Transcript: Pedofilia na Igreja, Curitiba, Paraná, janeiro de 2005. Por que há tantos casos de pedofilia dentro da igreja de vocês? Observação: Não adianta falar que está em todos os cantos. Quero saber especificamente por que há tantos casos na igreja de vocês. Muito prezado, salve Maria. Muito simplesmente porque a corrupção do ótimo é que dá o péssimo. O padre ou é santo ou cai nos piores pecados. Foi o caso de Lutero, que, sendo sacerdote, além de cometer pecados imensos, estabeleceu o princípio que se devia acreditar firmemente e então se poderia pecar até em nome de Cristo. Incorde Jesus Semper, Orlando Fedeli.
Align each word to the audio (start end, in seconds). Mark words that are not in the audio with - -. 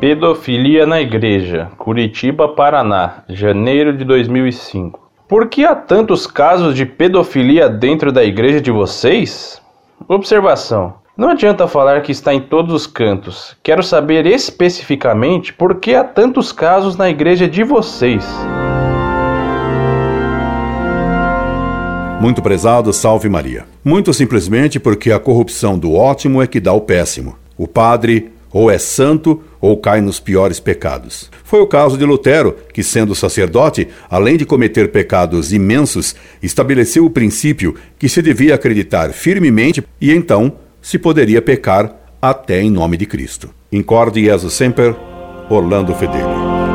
Pedofilia 0.00 0.86
na 0.86 1.00
Igreja, 1.00 1.72
Curitiba, 1.76 2.46
Paraná, 2.46 3.24
janeiro 3.28 3.92
de 3.92 4.04
2005. 4.04 5.10
Por 5.26 5.48
que 5.48 5.64
há 5.64 5.74
tantos 5.74 6.24
casos 6.24 6.76
de 6.76 6.86
pedofilia 6.86 7.68
dentro 7.68 8.12
da 8.12 8.22
igreja 8.22 8.60
de 8.60 8.70
vocês? 8.70 9.60
Observação: 10.06 10.94
Não 11.16 11.30
adianta 11.30 11.66
falar 11.66 12.00
que 12.02 12.12
está 12.12 12.32
em 12.32 12.40
todos 12.40 12.72
os 12.72 12.86
cantos. 12.86 13.56
Quero 13.60 13.82
saber 13.82 14.24
especificamente 14.24 15.52
por 15.52 15.80
que 15.80 15.96
há 15.96 16.04
tantos 16.04 16.52
casos 16.52 16.96
na 16.96 17.10
igreja 17.10 17.48
de 17.48 17.64
vocês. 17.64 18.24
Muito 22.20 22.40
prezado, 22.40 22.92
salve 22.92 23.28
Maria. 23.28 23.64
Muito 23.84 24.14
simplesmente 24.14 24.78
porque 24.78 25.10
a 25.10 25.18
corrupção 25.18 25.76
do 25.76 25.92
ótimo 25.92 26.40
é 26.40 26.46
que 26.46 26.60
dá 26.60 26.72
o 26.72 26.82
péssimo. 26.82 27.36
O 27.56 27.66
padre 27.66 28.30
ou 28.52 28.70
é 28.70 28.78
santo 28.78 29.42
ou 29.60 29.76
cai 29.76 30.00
nos 30.00 30.20
piores 30.20 30.60
pecados. 30.60 31.30
Foi 31.44 31.60
o 31.60 31.66
caso 31.66 31.96
de 31.96 32.04
Lutero, 32.04 32.56
que, 32.72 32.82
sendo 32.82 33.14
sacerdote, 33.14 33.88
além 34.08 34.36
de 34.36 34.44
cometer 34.44 34.90
pecados 34.90 35.52
imensos, 35.52 36.14
estabeleceu 36.42 37.04
o 37.04 37.10
princípio 37.10 37.74
que 37.98 38.08
se 38.08 38.22
devia 38.22 38.54
acreditar 38.54 39.12
firmemente 39.12 39.82
e 40.00 40.12
então 40.12 40.56
se 40.80 40.98
poderia 40.98 41.42
pecar 41.42 41.94
até 42.20 42.60
em 42.60 42.70
nome 42.70 42.96
de 42.96 43.06
Cristo. 43.06 43.50
Incorde 43.70 44.24
Jesus 44.24 44.54
Semper, 44.54 44.94
Orlando 45.50 45.94
Fedeli. 45.94 46.67